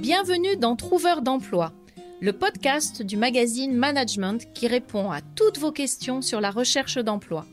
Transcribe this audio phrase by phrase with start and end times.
[0.00, 1.74] Bienvenue dans Trouveur d'emploi,
[2.22, 7.44] le podcast du magazine Management qui répond à toutes vos questions sur la recherche d'emploi.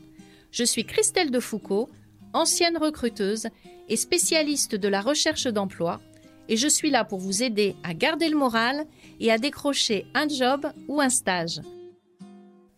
[0.50, 1.90] Je suis Christelle Defoucault,
[2.32, 3.48] ancienne recruteuse
[3.90, 6.00] et spécialiste de la recherche d'emploi,
[6.48, 8.86] et je suis là pour vous aider à garder le moral
[9.20, 11.60] et à décrocher un job ou un stage.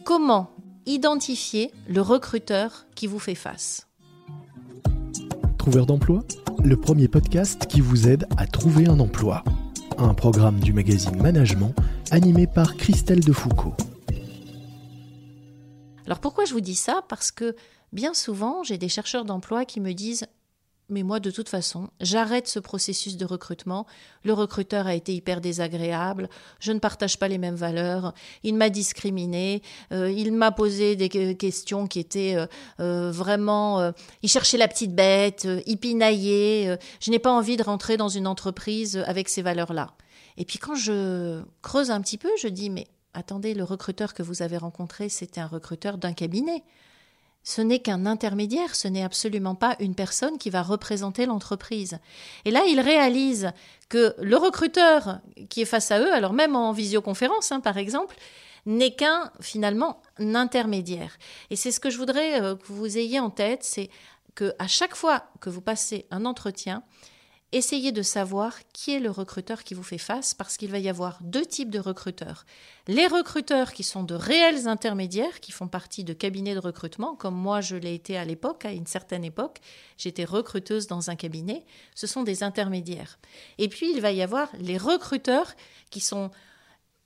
[0.04, 0.50] Comment
[0.84, 3.86] identifier le recruteur qui vous fait face?
[5.58, 6.24] Trouveur d'emploi,
[6.64, 9.44] le premier podcast qui vous aide à trouver un emploi.
[9.98, 11.74] Un programme du magazine Management
[12.10, 13.74] animé par Christelle Defoucault.
[16.06, 17.02] Alors pourquoi je vous dis ça?
[17.08, 17.56] Parce que
[17.92, 20.26] bien souvent, j'ai des chercheurs d'emploi qui me disent
[20.90, 23.86] mais moi, de toute façon, j'arrête ce processus de recrutement.
[24.24, 26.28] Le recruteur a été hyper désagréable.
[26.58, 28.12] Je ne partage pas les mêmes valeurs.
[28.42, 29.62] Il m'a discriminé.
[29.92, 32.46] Euh, il m'a posé des questions qui étaient euh,
[32.80, 33.92] euh, vraiment.
[34.22, 35.46] il cherchait la petite bête.
[35.66, 36.78] il pinaillait.
[37.00, 39.94] je n'ai pas envie de rentrer dans une entreprise avec ces valeurs-là.
[40.36, 44.22] Et puis quand je creuse un petit peu, je dis mais attendez, le recruteur que
[44.22, 46.62] vous avez rencontré, c'était un recruteur d'un cabinet.
[47.42, 51.98] Ce n'est qu'un intermédiaire, ce n'est absolument pas une personne qui va représenter l'entreprise.
[52.44, 53.52] Et là, ils réalisent
[53.88, 58.16] que le recruteur qui est face à eux, alors même en visioconférence hein, par exemple,
[58.66, 61.16] n'est qu'un finalement un intermédiaire.
[61.48, 63.88] Et c'est ce que je voudrais euh, que vous ayez en tête, c'est
[64.34, 66.82] que à chaque fois que vous passez un entretien,
[67.52, 70.88] essayez de savoir qui est le recruteur qui vous fait face parce qu'il va y
[70.88, 72.44] avoir deux types de recruteurs.
[72.86, 77.34] Les recruteurs qui sont de réels intermédiaires, qui font partie de cabinets de recrutement, comme
[77.34, 79.58] moi je l'ai été à l'époque, à une certaine époque,
[79.98, 81.64] j'étais recruteuse dans un cabinet,
[81.94, 83.18] ce sont des intermédiaires.
[83.58, 85.54] Et puis il va y avoir les recruteurs
[85.90, 86.30] qui sont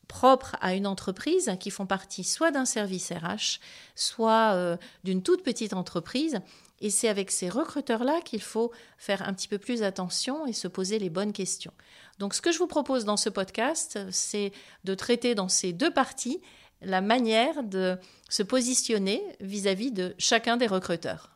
[0.04, 3.60] propres à une entreprise, qui font partie soit d'un service RH,
[3.94, 6.40] soit euh, d'une toute petite entreprise
[6.80, 10.68] et c'est avec ces recruteurs-là qu'il faut faire un petit peu plus attention et se
[10.68, 11.72] poser les bonnes questions.
[12.18, 14.52] Donc ce que je vous propose dans ce podcast, c'est
[14.84, 16.40] de traiter dans ces deux parties
[16.82, 21.30] la manière de se positionner vis-à-vis de chacun des recruteurs.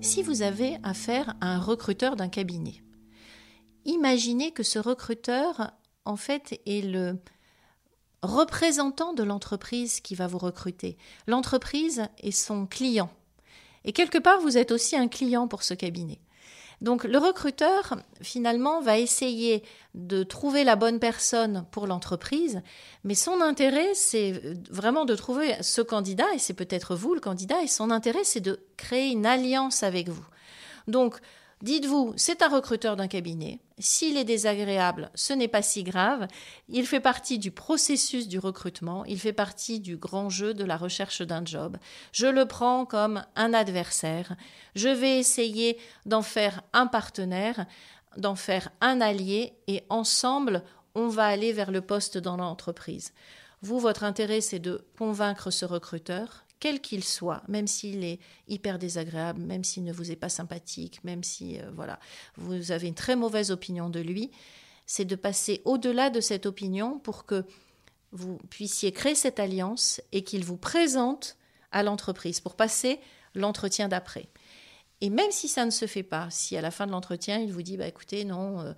[0.00, 2.82] Si vous avez affaire à un recruteur d'un cabinet,
[3.84, 5.72] imaginez que ce recruteur,
[6.04, 7.18] en fait, est le,
[8.22, 10.96] représentant de l'entreprise qui va vous recruter.
[11.26, 13.10] L'entreprise est son client.
[13.84, 16.20] Et quelque part, vous êtes aussi un client pour ce cabinet.
[16.82, 19.62] Donc le recruteur, finalement, va essayer
[19.94, 22.60] de trouver la bonne personne pour l'entreprise,
[23.02, 27.62] mais son intérêt, c'est vraiment de trouver ce candidat, et c'est peut-être vous le candidat,
[27.62, 30.26] et son intérêt, c'est de créer une alliance avec vous.
[30.86, 31.18] Donc,
[31.62, 33.60] Dites-vous, c'est un recruteur d'un cabinet.
[33.78, 36.28] S'il est désagréable, ce n'est pas si grave.
[36.70, 40.78] Il fait partie du processus du recrutement, il fait partie du grand jeu de la
[40.78, 41.76] recherche d'un job.
[42.10, 44.34] Je le prends comme un adversaire.
[44.74, 47.66] Je vais essayer d'en faire un partenaire,
[48.16, 50.62] d'en faire un allié, et ensemble,
[50.94, 53.12] on va aller vers le poste dans l'entreprise.
[53.60, 58.18] Vous, votre intérêt, c'est de convaincre ce recruteur, quel qu'il soit, même s'il est
[58.48, 61.98] hyper désagréable, même s'il ne vous est pas sympathique, même si euh, voilà,
[62.36, 64.30] vous avez une très mauvaise opinion de lui,
[64.86, 67.44] c'est de passer au-delà de cette opinion pour que
[68.12, 71.36] vous puissiez créer cette alliance et qu'il vous présente
[71.72, 73.00] à l'entreprise pour passer
[73.34, 74.28] l'entretien d'après.
[75.02, 77.52] Et même si ça ne se fait pas, si à la fin de l'entretien, il
[77.52, 78.72] vous dit, bah, écoutez, non, euh,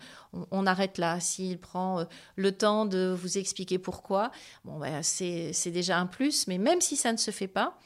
[0.50, 4.32] on, arrête là, s'il prend euh, le temps de vous expliquer pourquoi,
[4.64, 7.78] bon, bah, c'est déjà un plus, mais même si ça ne se fait pas,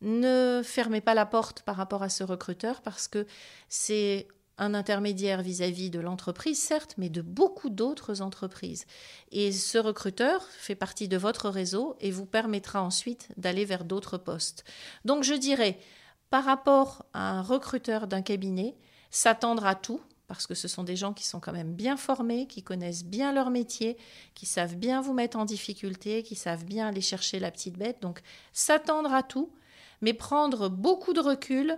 [0.00, 3.26] ne fermez pas la porte par rapport à ce recruteur parce que
[3.68, 4.26] c'est
[4.58, 8.86] un intermédiaire vis-à-vis -vis de l'entreprise, certes, mais de beaucoup d'autres entreprises.
[9.32, 14.16] Et ce recruteur fait partie de votre réseau et vous permettra ensuite d'aller vers d'autres
[14.16, 14.64] postes.
[15.04, 15.78] Donc je dirais,
[16.30, 18.76] par rapport à un recruteur d'un cabinet,
[19.10, 22.46] s'attendre à tout, parce que ce sont des gens qui sont quand même bien formés,
[22.46, 23.96] qui connaissent bien leur métier,
[24.34, 28.02] qui savent bien vous mettre en difficulté, qui savent bien aller chercher la petite bête.
[28.02, 28.22] Donc
[28.52, 29.52] s'attendre à tout,
[30.00, 31.76] mais prendre beaucoup de recul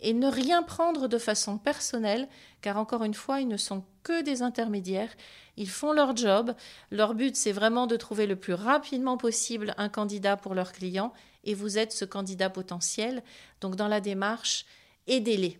[0.00, 2.28] et ne rien prendre de façon personnelle,
[2.60, 5.12] car encore une fois, ils ne sont que des intermédiaires,
[5.56, 6.54] ils font leur job,
[6.92, 11.12] leur but c'est vraiment de trouver le plus rapidement possible un candidat pour leurs clients,
[11.44, 13.22] et vous êtes ce candidat potentiel.
[13.60, 14.66] Donc dans la démarche,
[15.06, 15.58] aidez-les.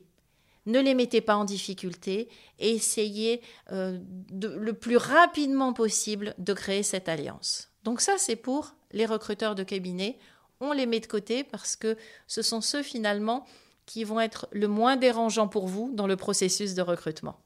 [0.66, 2.28] Ne les mettez pas en difficulté
[2.58, 3.40] et essayez
[3.72, 3.98] euh,
[4.30, 7.70] le plus rapidement possible de créer cette alliance.
[7.84, 10.18] Donc ça, c'est pour les recruteurs de cabinet.
[10.60, 11.96] On les met de côté parce que
[12.26, 13.46] ce sont ceux finalement
[13.86, 17.40] qui vont être le moins dérangeants pour vous dans le processus de recrutement.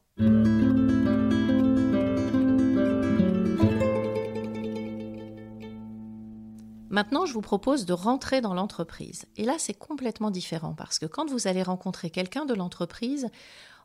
[6.93, 9.25] Maintenant, je vous propose de rentrer dans l'entreprise.
[9.39, 13.31] Et là, c'est complètement différent parce que quand vous allez rencontrer quelqu'un de l'entreprise,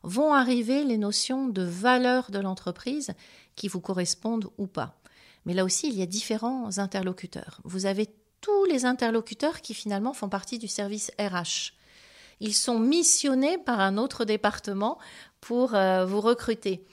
[0.02, 3.14] vont arriver les notions de valeur de l'entreprise
[3.56, 5.00] qui vous correspondent ou pas.
[5.46, 7.62] Mais là aussi, il y a différents interlocuteurs.
[7.64, 8.10] Vous avez
[8.42, 11.72] tous les interlocuteurs qui finalement font partie du service RH.
[12.40, 14.98] Ils sont missionnés par un autre département
[15.40, 16.86] pour euh, vous recruter.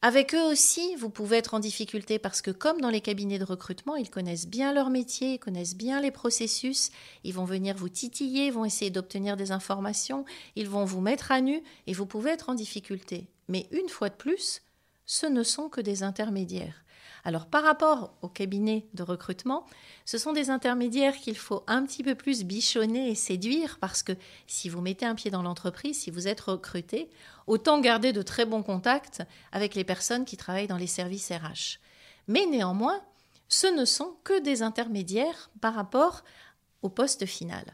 [0.00, 3.44] Avec eux aussi, vous pouvez être en difficulté parce que comme dans les cabinets de
[3.44, 6.90] recrutement, ils connaissent bien leur métier, ils connaissent bien les processus,
[7.24, 10.24] ils vont venir vous titiller, vont essayer d'obtenir des informations,
[10.54, 13.26] ils vont vous mettre à nu et vous pouvez être en difficulté.
[13.48, 14.62] Mais une fois de plus,
[15.04, 16.84] ce ne sont que des intermédiaires.
[17.24, 19.66] Alors par rapport au cabinet de recrutement,
[20.04, 24.12] ce sont des intermédiaires qu'il faut un petit peu plus bichonner et séduire parce que
[24.46, 27.10] si vous mettez un pied dans l'entreprise, si vous êtes recruté,
[27.46, 29.22] autant garder de très bons contacts
[29.52, 31.78] avec les personnes qui travaillent dans les services RH.
[32.28, 33.00] Mais néanmoins,
[33.48, 36.22] ce ne sont que des intermédiaires par rapport
[36.82, 37.64] au poste final.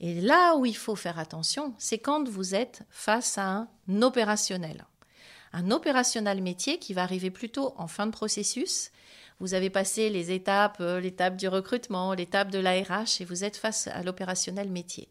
[0.00, 4.84] Et là où il faut faire attention, c'est quand vous êtes face à un opérationnel
[5.52, 8.90] un opérationnel métier qui va arriver plutôt en fin de processus.
[9.40, 13.56] Vous avez passé les étapes, euh, l'étape du recrutement, l'étape de l'ARH et vous êtes
[13.56, 15.08] face à l'opérationnel métier.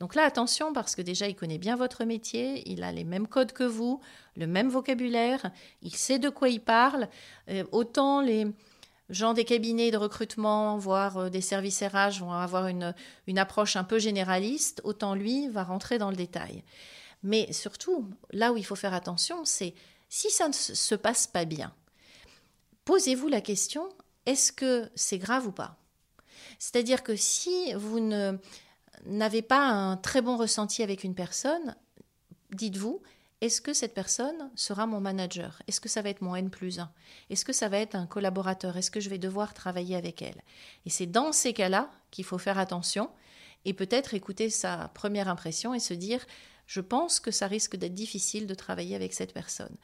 [0.00, 3.28] Donc là, attention parce que déjà, il connaît bien votre métier, il a les mêmes
[3.28, 4.00] codes que vous,
[4.36, 5.50] le même vocabulaire,
[5.82, 7.08] il sait de quoi il parle.
[7.48, 8.46] Euh, autant les
[9.10, 12.94] gens des cabinets de recrutement, voire euh, des services RH vont avoir une,
[13.26, 16.64] une approche un peu généraliste, autant lui va rentrer dans le détail.
[17.24, 19.74] Mais surtout, là où il faut faire attention, c'est
[20.10, 21.74] si ça ne se passe pas bien,
[22.84, 23.88] posez-vous la question,
[24.26, 25.76] est-ce que c'est grave ou pas?
[26.58, 27.98] C'est-à-dire que si vous
[29.06, 31.74] n'avez pas un très bon ressenti avec une personne,
[32.52, 33.02] dites-vous,
[33.40, 35.62] est-ce que cette personne sera mon manager?
[35.66, 36.90] Est-ce que ça va être mon N plus 1
[37.30, 38.76] Est-ce que ça va être un collaborateur?
[38.76, 40.42] Est-ce que je vais devoir travailler avec elle?
[40.84, 43.10] Et c'est dans ces cas-là qu'il faut faire attention
[43.64, 46.24] et peut-être écouter sa première impression et se dire
[46.66, 49.76] je pense que ça risque d'être difficile de travailler avec cette personne.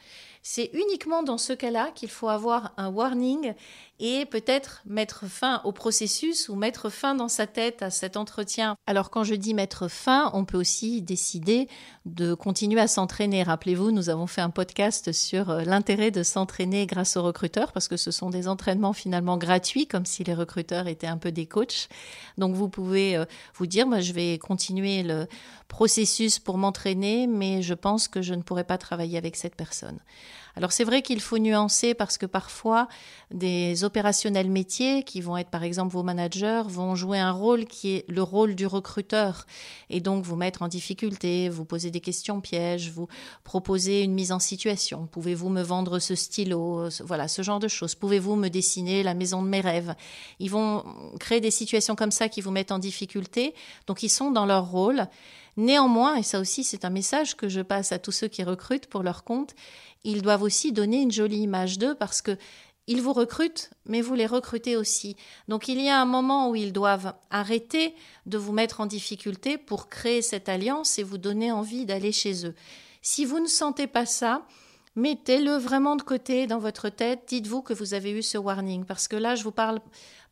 [0.42, 3.54] C'est uniquement dans ce cas-là qu'il faut avoir un warning
[3.98, 8.76] et peut-être mettre fin au processus ou mettre fin dans sa tête à cet entretien.
[8.86, 11.68] Alors quand je dis mettre fin, on peut aussi décider
[12.06, 13.42] de continuer à s'entraîner.
[13.42, 17.88] Rappelez-vous, nous avons fait un podcast sur euh, l'intérêt de s'entraîner grâce aux recruteurs parce
[17.88, 21.44] que ce sont des entraînements finalement gratuits comme si les recruteurs étaient un peu des
[21.44, 21.88] coachs.
[22.38, 25.26] Donc vous pouvez euh, vous dire, moi je vais continuer le
[25.68, 26.69] processus pour m'entraîner,
[27.28, 29.98] mais je pense que je ne pourrai pas travailler avec cette personne.
[30.56, 32.88] Alors c'est vrai qu'il faut nuancer parce que parfois
[33.30, 37.94] des opérationnels métiers qui vont être par exemple vos managers vont jouer un rôle qui
[37.94, 39.46] est le rôle du recruteur
[39.90, 43.08] et donc vous mettre en difficulté, vous poser des questions pièges, vous
[43.44, 45.06] proposer une mise en situation.
[45.06, 47.94] Pouvez-vous me vendre ce stylo Voilà, ce genre de choses.
[47.94, 49.94] Pouvez-vous me dessiner la maison de mes rêves
[50.40, 50.84] Ils vont
[51.20, 53.54] créer des situations comme ça qui vous mettent en difficulté.
[53.86, 55.06] Donc ils sont dans leur rôle.
[55.60, 58.86] Néanmoins, et ça aussi c'est un message que je passe à tous ceux qui recrutent
[58.86, 59.54] pour leur compte,
[60.04, 62.38] ils doivent aussi donner une jolie image d'eux parce que
[62.86, 65.16] ils vous recrutent, mais vous les recrutez aussi.
[65.48, 69.58] Donc il y a un moment où ils doivent arrêter de vous mettre en difficulté
[69.58, 72.54] pour créer cette alliance et vous donner envie d'aller chez eux.
[73.02, 74.46] Si vous ne sentez pas ça,
[74.96, 77.24] mettez-le vraiment de côté dans votre tête.
[77.28, 79.80] Dites-vous que vous avez eu ce warning parce que là, je vous parle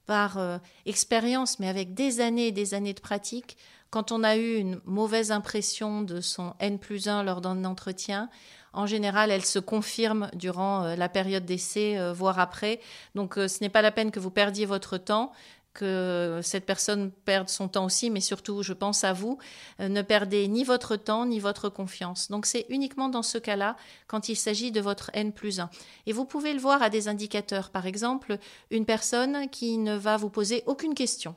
[0.06, 3.58] par euh, expérience, mais avec des années et des années de pratique.
[3.90, 8.28] Quand on a eu une mauvaise impression de son N plus 1 lors d'un entretien,
[8.73, 12.80] en général, elle se confirme durant euh, la période d'essai, euh, voire après.
[13.14, 15.33] Donc, euh, ce n'est pas la peine que vous perdiez votre temps
[15.75, 19.38] que cette personne perde son temps aussi, mais surtout, je pense à vous,
[19.78, 22.30] ne perdez ni votre temps ni votre confiance.
[22.30, 23.76] Donc c'est uniquement dans ce cas-là
[24.09, 25.71] quand il s'agit de votre N plus 1.
[26.07, 27.71] Et vous pouvez le voir à des indicateurs.
[27.71, 28.38] Par exemple,
[28.73, 31.37] une personne qui ne va vous poser aucune question.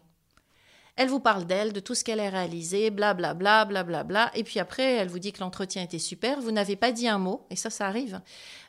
[0.97, 4.03] Elle vous parle d'elle, de tout ce qu'elle a réalisé, blablabla, blablabla.
[4.03, 6.41] Bla, bla, et puis après, elle vous dit que l'entretien était super.
[6.41, 8.21] Vous n'avez pas dit un mot, et ça, ça arrive.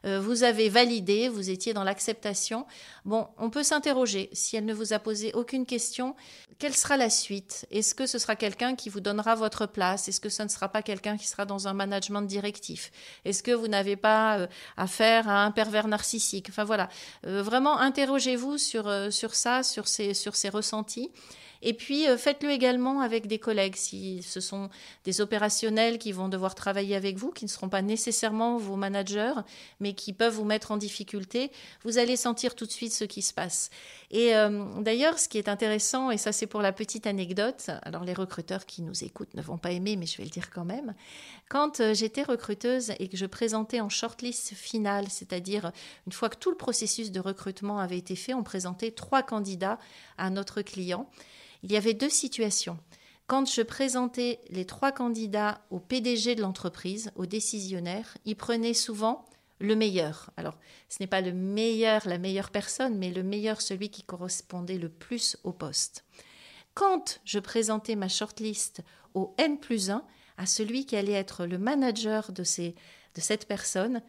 [0.04, 2.64] Euh, vous avez validé, vous étiez dans l'acceptation.
[3.04, 4.30] Bon, on peut s'interroger.
[4.32, 6.14] Si elle ne vous a posé aucune question,
[6.58, 7.66] quelle sera la suite?
[7.70, 10.08] Est-ce que ce sera quelqu'un qui vous donnera votre place?
[10.08, 12.92] Est-ce que ce ne sera pas quelqu'un qui sera dans un management directif?
[13.24, 16.46] Est-ce que vous n'avez pas euh, affaire à un pervers narcissique?
[16.50, 16.88] Enfin voilà,
[17.26, 21.10] euh, vraiment interrogez-vous sur, sur ça, sur ces, sur ces ressentis.
[21.62, 23.76] Et puis, euh, faites-le également avec des collègues.
[23.76, 24.68] Si ce sont
[25.04, 29.34] des opérationnels qui vont devoir travailler avec vous, qui ne seront pas nécessairement vos managers,
[29.80, 31.52] mais qui peuvent vous mettre en difficulté,
[31.84, 33.70] vous allez sentir tout de suite ce qui se passe.
[34.10, 38.04] Et euh, d'ailleurs, ce qui est intéressant, et ça c'est pour la petite anecdote, alors
[38.04, 40.64] les recruteurs qui nous écoutent ne vont pas aimer, mais je vais le dire quand
[40.64, 40.94] même,
[41.48, 45.70] quand euh, j'étais recruteuse et que je présentais en shortlist finale, c'est-à-dire
[46.06, 49.78] une fois que tout le processus de recrutement avait été fait, on présentait trois candidats
[50.18, 51.08] à notre client,
[51.62, 52.78] il y avait deux situations.
[53.26, 59.24] Quand je présentais les trois candidats au PDG de l'entreprise, au décisionnaire, ils prenaient souvent
[59.58, 60.30] le meilleur.
[60.36, 64.78] Alors, ce n'est pas le meilleur, la meilleure personne, mais le meilleur, celui qui correspondait
[64.78, 66.04] le plus au poste.
[66.74, 68.82] Quand je présentais ma shortlist
[69.14, 70.04] au N plus 1,
[70.38, 72.74] à celui qui allait être le manager de, ces,
[73.14, 74.02] de cette personne,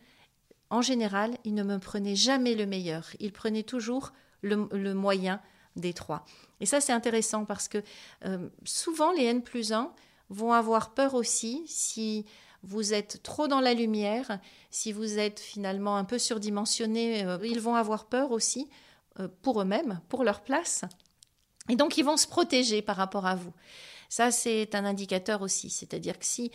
[0.69, 3.10] en général, il ne me prenait jamais le meilleur.
[3.19, 5.39] Il prenait toujours le, moyen
[5.75, 6.25] des trois.
[6.60, 7.84] Et ça, c'est intéressant parce que
[8.25, 9.92] euh, souvent, les N plus 1
[10.30, 12.25] vont avoir peur aussi si
[12.63, 14.39] vous êtes trop dans la lumière,
[14.72, 18.70] si vous êtes finalement un peu surdimensionné, euh, ils vont avoir peur aussi
[19.20, 20.86] euh, pour eux-mêmes, pour leur place.
[21.70, 23.53] Et donc, ils vont se protéger par rapport à vous.
[24.10, 25.70] Ça, c'est un indicateur aussi.
[25.70, 26.51] C'est-à-dire que si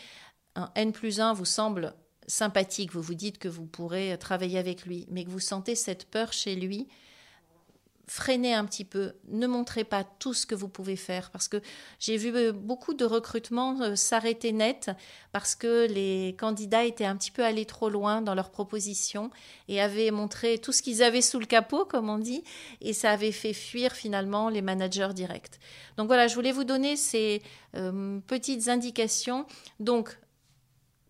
[0.54, 1.94] un N plus 1 vous semble
[2.26, 6.10] sympathique, vous vous dites que vous pourrez travailler avec lui, mais que vous sentez cette
[6.10, 6.88] peur chez lui,
[8.08, 11.60] freinez un petit peu, ne montrez pas tout ce que vous pouvez faire, parce que
[12.00, 14.90] j'ai vu euh, beaucoup de recrutements euh, s'arrêter net
[15.30, 19.30] parce que les candidats étaient un petit peu allés trop loin dans leurs propositions
[19.68, 22.42] et avaient montré tout ce qu'ils avaient sous le capot, comme on dit,
[22.80, 25.60] et ça avait fait fuir finalement les managers directs.
[25.98, 27.42] Donc voilà, je voulais vous donner ces
[27.76, 29.46] euh, petites indications.
[29.80, 30.18] Donc,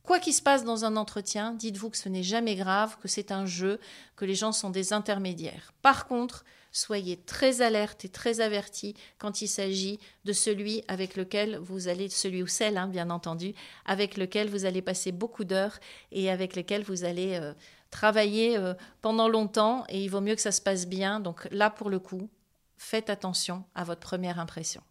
[0.08, 3.30] Quoi qu'il se passe dans un entretien, dites-vous que ce n'est jamais grave, que c'est
[3.30, 3.78] un jeu,
[4.16, 5.74] que les gens sont des intermédiaires.
[5.82, 6.46] Par contre,
[6.78, 12.08] soyez très alerte et très averti quand il s'agit de celui avec lequel vous allez,
[12.08, 13.54] celui ou celle, hein, bien entendu,
[13.84, 15.78] avec lequel vous allez passer beaucoup d'heures
[16.12, 17.52] et avec lequel vous allez euh,
[17.90, 21.18] travailler euh, pendant longtemps et il vaut mieux que ça se passe bien.
[21.20, 22.30] Donc là, pour le coup,
[22.76, 24.82] faites attention à votre première impression.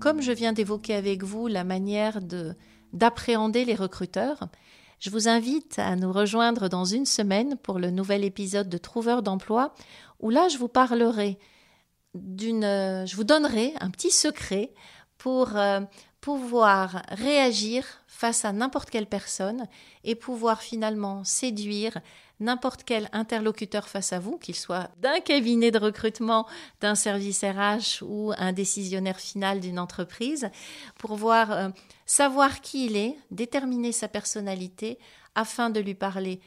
[0.00, 2.54] Comme je viens d'évoquer avec vous la manière de
[2.94, 4.48] d'appréhender les recruteurs,
[5.00, 9.22] je vous invite à nous rejoindre dans une semaine pour le nouvel épisode de Trouveur
[9.22, 9.74] d'emploi,
[10.20, 11.38] où là je vous parlerai
[12.14, 12.62] d'une.
[12.62, 14.72] Je vous donnerai un petit secret
[15.16, 15.80] pour euh,
[16.20, 19.66] pouvoir réagir face à n'importe quelle personne
[20.04, 21.98] et pouvoir finalement séduire
[22.40, 26.46] n'importe quel interlocuteur face à vous, qu'il soit d'un cabinet de recrutement,
[26.80, 30.50] d'un service RH ou un décisionnaire final d'une entreprise,
[30.98, 31.68] pour voir, euh,
[32.06, 34.98] savoir qui il est, déterminer sa personnalité
[35.34, 36.40] afin de lui parler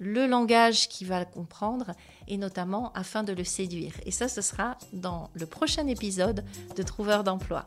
[0.00, 1.92] le langage qu'il va comprendre
[2.26, 3.92] et notamment afin de le séduire.
[4.06, 6.42] Et ça, ce sera dans le prochain épisode
[6.74, 7.66] de Trouveur d'emploi.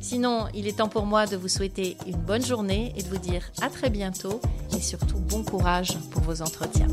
[0.00, 3.18] Sinon, il est temps pour moi de vous souhaiter une bonne journée et de vous
[3.18, 4.40] dire à très bientôt
[4.74, 6.88] et surtout bon courage pour vos entretiens.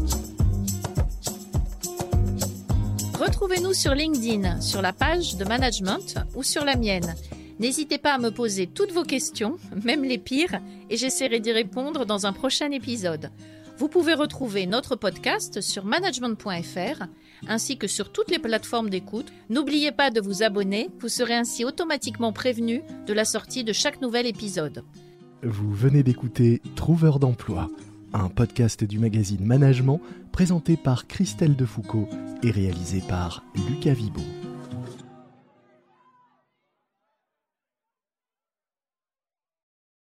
[3.17, 7.15] Retrouvez-nous sur LinkedIn, sur la page de management ou sur la mienne.
[7.59, 12.05] N'hésitez pas à me poser toutes vos questions, même les pires, et j'essaierai d'y répondre
[12.05, 13.29] dans un prochain épisode.
[13.81, 17.05] Vous pouvez retrouver notre podcast sur management.fr
[17.47, 19.33] ainsi que sur toutes les plateformes d'écoute.
[19.49, 23.99] N'oubliez pas de vous abonner, vous serez ainsi automatiquement prévenu de la sortie de chaque
[23.99, 24.83] nouvel épisode.
[25.41, 27.71] Vous venez d'écouter Trouveur d'emploi,
[28.13, 29.99] un podcast du magazine Management
[30.31, 32.07] présenté par Christelle Defoucault
[32.43, 34.21] et réalisé par Lucas Vibo.